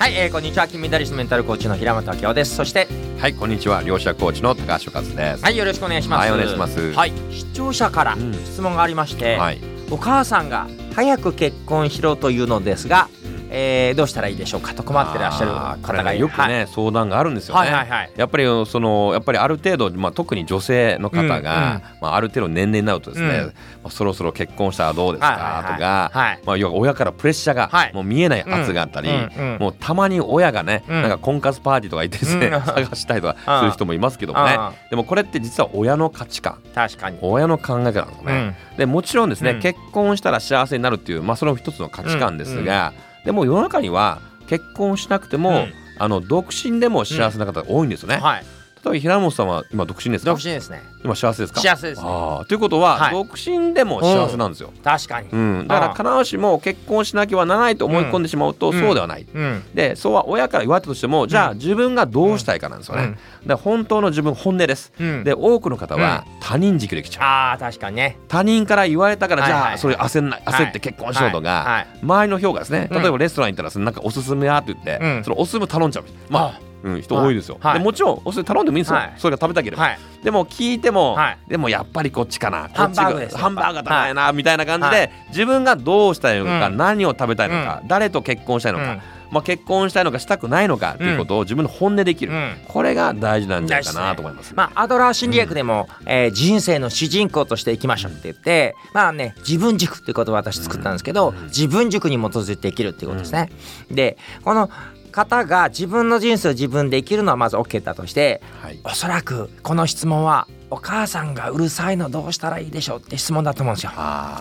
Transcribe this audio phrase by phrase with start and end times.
[0.00, 0.66] はい、えー、こんにちは。
[0.66, 2.56] 金メダリストメンタルコーチの平本明夫です。
[2.56, 3.82] そしてはいこんにちは。
[3.82, 5.44] 両者コーチの高橋和です。
[5.44, 6.20] はいよろしくお願いします。
[6.20, 6.94] はいお願いします。
[6.94, 8.32] はい視聴者からうん。
[8.32, 9.60] 質問がありまして、はい。
[9.90, 13.10] お母さんが早く結婚しろというのですが、
[13.52, 14.74] えー、どうしたらいいでしょうか？
[14.74, 15.50] と困ってらっしゃる
[15.82, 18.10] 方がねよくね、相談があるんですよね、はいはいはい。
[18.16, 21.82] やっぱりそのやっぱりある程度、まあ、特に女性の方が、うんうん。
[22.00, 23.46] まあ、ある程度年齢になるとですね、うん。
[23.46, 23.52] ま
[23.84, 25.72] あ、そろそろ結婚したらどうですか、はいはいはい。
[25.74, 26.40] とか、はい。
[26.46, 27.88] まあ、要は親からプレッシャーはい。
[27.88, 29.52] がもう見えない圧があったり、うんうん。
[29.54, 31.02] うんもうたまに親がね、うん。
[31.02, 32.62] なんか婚活パーティーとか行ってですね、うん。
[32.62, 34.54] 探したりとかする人もいますけどもね。
[34.56, 36.58] あでもこれって実は親の価値観。
[36.74, 38.56] 確かに、親の考え方なんでね。
[38.78, 39.60] でもちろんですね、うん。
[39.60, 42.92] 結婚したら幸せになるっていう、まあ、それも一つの価値観ですが、
[43.24, 48.16] でも世の中には結婚しなくても、うんあの独身でも幸せな方が多いんですよね。
[48.16, 48.44] はい
[48.82, 50.30] 例えば平本さんは今独身ですか？
[50.30, 50.82] 独身ですね。
[51.04, 51.60] 今幸せですか？
[51.60, 52.08] 幸せですね。
[52.08, 53.12] あーということは、はい。
[53.12, 54.72] 独身でも幸せなんですよ。
[54.82, 55.28] 確かに。
[55.30, 58.80] うん、だから必ずしも結婚しなきゃならないと思い込んでしまうと、うん。
[58.80, 59.26] そうではない。
[59.32, 59.62] うん。
[59.74, 63.02] でそうは親から言われたとしてもじゃあ自分がどうしたいかなんですよね。
[63.04, 63.12] うん。
[63.12, 64.92] だから本当の自分本音です。
[64.98, 65.24] うん。
[65.24, 67.24] で多くの方は他人軸できちゃう。
[67.24, 68.16] ああ確かにね。
[68.28, 71.46] 他人から言われたからじゃあそれ焦んない焦って結婚しようとはい。
[71.46, 71.98] はかい。
[72.02, 72.88] 周りの評価ですね。
[72.90, 73.02] うん。
[73.02, 75.24] 例えばレストラン行ったらそのなんかおすすめやって言ってうん。
[75.24, 76.04] そのおすすめ頼んじゃう。
[76.28, 77.58] まあうん人多いですよ。
[77.60, 77.78] はい。
[77.78, 78.96] でもちろんおすすめ頼んでもいいんですよ。
[78.96, 79.12] はい。
[79.16, 79.82] それが食べたければ。
[79.82, 79.98] はい。
[80.22, 81.38] でも聞いてもはい。
[81.48, 82.68] でもやっぱりこっちかな。
[82.68, 83.38] こハンバーグですよ。
[83.38, 86.76] ハンバーガー高いなみたいな感じはで自分がどうしたいのかうん。
[86.76, 89.00] 何を食べたいのか誰と結婚したいのか
[89.30, 92.32] まあ結婚したいのかしたくないのかっていうことを自分の本音できる。
[92.32, 92.56] うん。
[92.66, 94.54] これが大事なんじゃないかなと思います。
[94.56, 103.50] まあ、アドラー心理学でも、えー人生の主人公としていきましょうって言って、まあね自分軸っていう言葉を私作ったんですけど、自分軸に基づいて生きるっていうことですね。
[103.90, 104.68] でこの
[105.10, 108.80] 方が自分の人生を自分で生きるのはまず OK だとしてはい。
[108.84, 113.92] おそらくこの質問はお母さんがうるさいのどうしたらいいでしょうって質問だと思うんですよ。
[113.94, 114.40] あ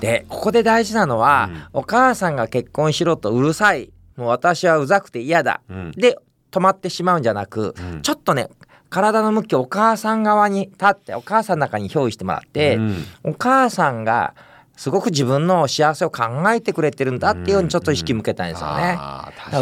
[0.00, 1.80] でここで大事なのは、うん。
[1.80, 3.90] お母さんが結婚しろとうるさい。
[4.16, 5.92] もう私はうざくて嫌だ、うん。
[5.92, 6.18] で
[6.50, 8.02] 止まってしまうんじゃなく、うん。
[8.02, 8.48] ちょっとね
[8.90, 13.04] 体の向きをお母さん側に立ってお母さんの中に憑依してもらって、うん。
[13.24, 14.34] お母さんが
[14.80, 18.98] すごく自分の幸せを考えてくれてるんだっていうようにちょっと意識向けたいんですよね。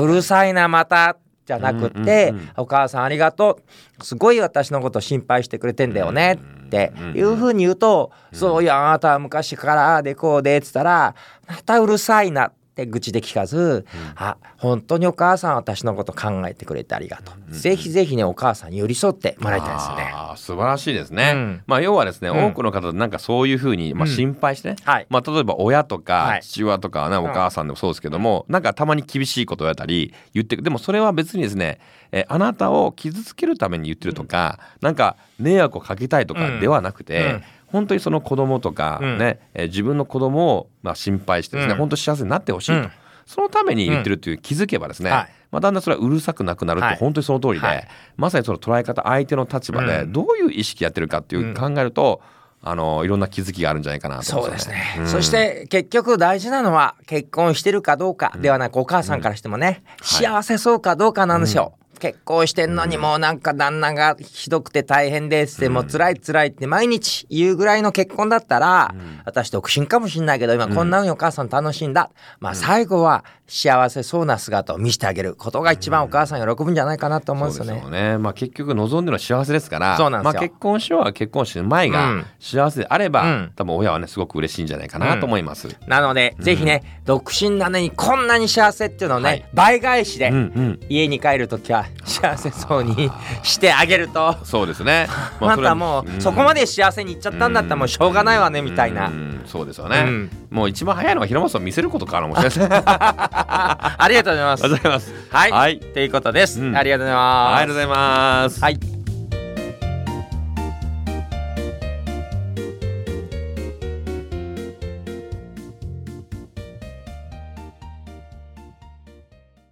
[0.00, 3.58] うるさいなまたじゃなくって、お母さんありがと
[3.98, 11.16] うすごい私のこと心配してくれてんだよねっていうふうに言うと、そういやあなたは昔からああでこうでっつったら
[11.48, 20.12] またうるさいなって愚痴で聞かず、あ本当にお母さんは私のこと考えてくれてありがとう、ぜひぜひねお母さんに寄り添ってもらいたいですよね。
[20.36, 21.32] 素晴らしいですね。
[21.34, 21.62] うん。
[21.66, 22.44] まあ要はですね、うん。
[22.46, 25.06] 多くの方なんかそういうふうにまあうん心配してね、はい。
[25.08, 26.42] まあ例えば親とはかい。
[26.42, 31.80] 父親とかね、お母さんでもそうですけども、なんかたまに厳しいことを言われたり言ってくでもそれは別にですね、
[32.12, 37.32] えーあなたを傷つけるために言ってるとか、なんか迷惑をかけたいとかではなくて。
[37.32, 37.42] うん。
[37.68, 39.18] 本当にその子供とかうん。
[39.18, 41.78] ね、えー自分の子供をまあ心配してですね、うん。
[41.78, 42.90] 本当幸せになってほしいと、うん。
[43.26, 46.96] そのために言ってるっていう気づけばですね、はいまあ、だんだんそれはうるさくなくなるってはい。
[46.96, 47.88] 本当にその通りで、はい。
[48.16, 50.12] まさにその捉え方相手の立場でうん。
[50.12, 52.20] どういう意識やってるかっていう考えると、
[52.60, 55.08] あのいろんな気づきがあるんじゃないかなと思そううんですね、うん。
[55.08, 60.24] そして結局大事なのは結婚してるかどうかではなくお母さんからしてもね、はい。
[60.24, 68.94] 幸せそうかどうかなんですよ、結婚してんのにもうなんか旦那がひどくて大変ですってもう辛い辛いって毎日言うぐらいの結婚だったら、
[69.24, 72.10] 私独身かもしんないけど今こんな風にお母さん楽しいんだ、
[72.40, 77.70] まあ最後は幸せそうな姿を見せてあげることが一番お母さん喜ぶんじゃないかなと思うんですよね。
[77.70, 80.34] そうですよね、まあ、結局望んでるのは幸せですからそうなんですよ。
[80.34, 82.26] まあ、結婚しようが結婚してる前うがん。
[82.38, 83.52] 幸せであれば、うん。
[83.56, 85.74] 多分親はねすごく嬉しいんじゃないかなと思います。
[85.86, 89.44] なので、ぜひね独身なのにこんなに幸せっていうのをね、はい。
[89.54, 90.80] 倍返しで、うんうん。
[90.90, 93.10] 家に帰るときは幸せそうに
[93.42, 94.36] してあげると。
[94.44, 95.08] そうですね。
[95.40, 99.08] またもうそこまで幸せにいっちゃったんだったらもうしょうがないわねみたいな。
[99.08, 100.30] うんそうですよね、うん。
[100.50, 102.68] もう一番早いのは平本さんを見せることからもしれないですね。
[102.84, 104.64] ありがとうございます。
[104.64, 105.14] ありがとうございます。
[105.30, 105.80] はい、はい。
[105.80, 106.76] ということです、うん。
[106.76, 107.56] ありがとうございます。
[107.56, 108.62] ありがとうございます。
[108.62, 108.97] はい